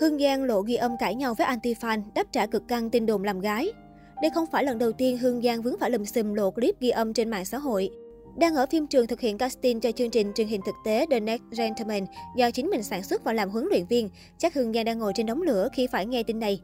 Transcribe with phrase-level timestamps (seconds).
[0.00, 3.24] Hương Giang lộ ghi âm cãi nhau với anti-fan, đáp trả cực căng tin đồn
[3.24, 3.72] làm gái.
[4.22, 6.90] Đây không phải lần đầu tiên Hương Giang vướng phải lùm xùm lộ clip ghi
[6.90, 7.90] âm trên mạng xã hội.
[8.36, 11.20] Đang ở phim trường thực hiện casting cho chương trình truyền hình thực tế The
[11.20, 14.84] Next Gentleman do chính mình sản xuất và làm huấn luyện viên, chắc Hương Giang
[14.84, 16.60] đang ngồi trên đống lửa khi phải nghe tin này.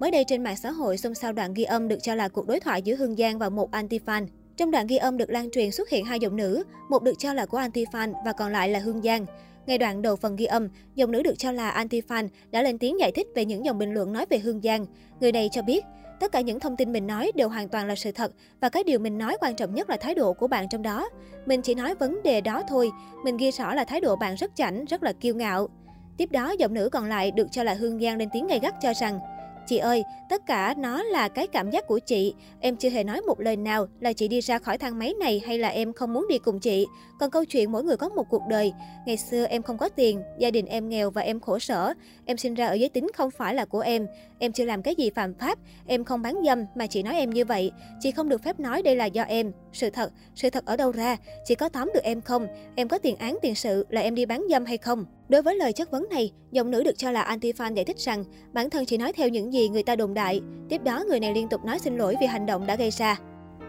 [0.00, 2.46] Mới đây trên mạng xã hội xôn xao đoạn ghi âm được cho là cuộc
[2.46, 4.26] đối thoại giữa Hương Giang và một anti-fan.
[4.56, 7.32] Trong đoạn ghi âm được lan truyền xuất hiện hai giọng nữ, một được cho
[7.32, 9.26] là của anti-fan và còn lại là Hương Giang.
[9.68, 13.00] Ngay đoạn đầu phần ghi âm, giọng nữ được cho là anti-fan đã lên tiếng
[13.00, 14.86] giải thích về những dòng bình luận nói về Hương Giang.
[15.20, 15.84] Người này cho biết,
[16.20, 18.84] tất cả những thông tin mình nói đều hoàn toàn là sự thật và cái
[18.84, 21.08] điều mình nói quan trọng nhất là thái độ của bạn trong đó.
[21.46, 22.90] Mình chỉ nói vấn đề đó thôi,
[23.24, 25.68] mình ghi rõ là thái độ bạn rất chảnh, rất là kiêu ngạo.
[26.16, 28.74] Tiếp đó, giọng nữ còn lại được cho là Hương Giang lên tiếng gay gắt
[28.82, 29.18] cho rằng
[29.68, 32.34] Chị ơi, tất cả nó là cái cảm giác của chị.
[32.60, 35.42] Em chưa hề nói một lời nào là chị đi ra khỏi thang máy này
[35.46, 36.86] hay là em không muốn đi cùng chị.
[37.20, 38.72] Còn câu chuyện mỗi người có một cuộc đời.
[39.06, 41.94] Ngày xưa em không có tiền, gia đình em nghèo và em khổ sở.
[42.24, 44.06] Em sinh ra ở giới tính không phải là của em.
[44.38, 45.58] Em chưa làm cái gì phạm pháp.
[45.86, 47.72] Em không bán dâm mà chị nói em như vậy.
[48.00, 49.52] Chị không được phép nói đây là do em.
[49.72, 51.16] Sự thật, sự thật ở đâu ra?
[51.44, 52.46] Chị có tóm được em không?
[52.74, 55.04] Em có tiền án tiền sự là em đi bán dâm hay không?
[55.28, 58.24] Đối với lời chất vấn này, giọng nữ được cho là anti-fan giải thích rằng
[58.52, 60.40] bản thân chỉ nói theo những gì người ta đồn đại.
[60.68, 63.18] Tiếp đó, người này liên tục nói xin lỗi vì hành động đã gây ra.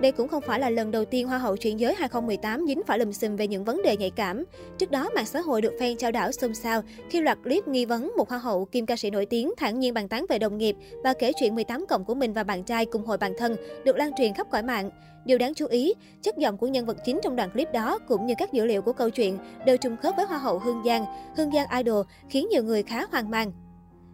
[0.01, 2.99] Đây cũng không phải là lần đầu tiên Hoa hậu chuyển giới 2018 dính phải
[2.99, 4.43] lùm xùm về những vấn đề nhạy cảm.
[4.77, 7.85] Trước đó, mạng xã hội được fan trao đảo xôn xao khi loạt clip nghi
[7.85, 10.57] vấn một Hoa hậu kim ca sĩ nổi tiếng thản nhiên bàn tán về đồng
[10.57, 13.55] nghiệp và kể chuyện 18 cộng của mình và bạn trai cùng hội bạn thân
[13.85, 14.89] được lan truyền khắp cõi mạng.
[15.25, 18.25] Điều đáng chú ý, chất giọng của nhân vật chính trong đoạn clip đó cũng
[18.25, 21.05] như các dữ liệu của câu chuyện đều trùng khớp với Hoa hậu Hương Giang,
[21.37, 23.51] Hương Giang Idol khiến nhiều người khá hoang mang.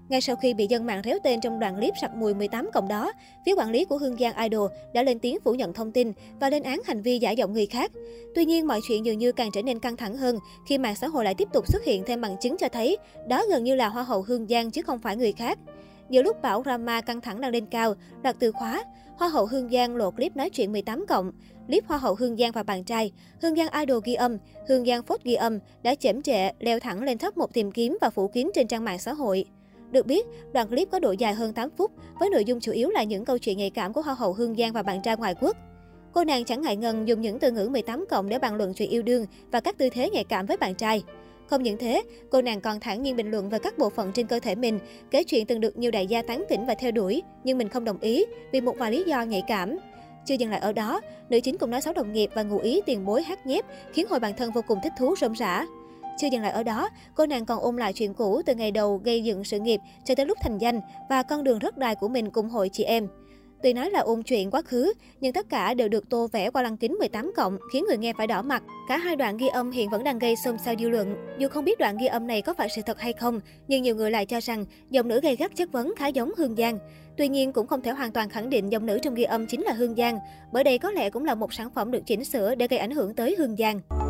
[0.09, 2.87] Ngay sau khi bị dân mạng réo tên trong đoạn clip sặc mùi 18 cộng
[2.87, 3.13] đó,
[3.45, 6.49] phía quản lý của Hương Giang Idol đã lên tiếng phủ nhận thông tin và
[6.49, 7.91] lên án hành vi giả giọng người khác.
[8.35, 11.07] Tuy nhiên, mọi chuyện dường như càng trở nên căng thẳng hơn khi mạng xã
[11.07, 12.97] hội lại tiếp tục xuất hiện thêm bằng chứng cho thấy
[13.27, 15.59] đó gần như là Hoa hậu Hương Giang chứ không phải người khác.
[16.09, 18.83] Giữa lúc bão drama căng thẳng đang lên cao, đặt từ khóa,
[19.17, 21.31] Hoa hậu Hương Giang lộ clip nói chuyện 18 cộng.
[21.67, 24.37] Clip Hoa hậu Hương Giang và bạn trai, Hương Giang Idol ghi âm,
[24.67, 27.97] Hương Giang phốt ghi âm đã chễm trệ, leo thẳng lên top một tìm kiếm
[28.01, 29.45] và phủ kín trên trang mạng xã hội.
[29.91, 32.89] Được biết, đoạn clip có độ dài hơn 8 phút, với nội dung chủ yếu
[32.89, 35.35] là những câu chuyện nhạy cảm của Hoa hậu Hương Giang và bạn trai ngoại
[35.41, 35.57] quốc.
[36.11, 38.89] Cô nàng chẳng ngại ngần dùng những từ ngữ 18 cộng để bàn luận chuyện
[38.89, 41.03] yêu đương và các tư thế nhạy cảm với bạn trai.
[41.47, 44.27] Không những thế, cô nàng còn thẳng nhiên bình luận về các bộ phận trên
[44.27, 44.79] cơ thể mình,
[45.11, 47.85] kể chuyện từng được nhiều đại gia tán tỉnh và theo đuổi, nhưng mình không
[47.85, 49.77] đồng ý vì một vài lý do nhạy cảm.
[50.25, 52.81] Chưa dừng lại ở đó, nữ chính cũng nói xấu đồng nghiệp và ngụ ý
[52.85, 55.65] tiền bối hát nhép, khiến hội bạn thân vô cùng thích thú rôm rã.
[56.17, 59.01] Chưa dừng lại ở đó, cô nàng còn ôm lại chuyện cũ từ ngày đầu
[59.03, 62.07] gây dựng sự nghiệp cho tới lúc thành danh và con đường rất dài của
[62.07, 63.07] mình cùng hội chị em.
[63.63, 66.61] Tuy nói là ôn chuyện quá khứ, nhưng tất cả đều được tô vẽ qua
[66.61, 68.63] lăng kính 18 cộng, khiến người nghe phải đỏ mặt.
[68.89, 71.15] Cả hai đoạn ghi âm hiện vẫn đang gây xôn xao dư luận.
[71.39, 73.95] Dù không biết đoạn ghi âm này có phải sự thật hay không, nhưng nhiều
[73.95, 76.79] người lại cho rằng giọng nữ gây gắt chất vấn khá giống Hương Giang.
[77.17, 79.61] Tuy nhiên cũng không thể hoàn toàn khẳng định giọng nữ trong ghi âm chính
[79.61, 80.19] là Hương Giang,
[80.51, 82.91] bởi đây có lẽ cũng là một sản phẩm được chỉnh sửa để gây ảnh
[82.91, 84.04] hưởng tới Hương Giang.